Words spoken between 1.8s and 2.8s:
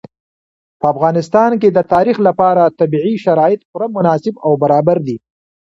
تاریخ لپاره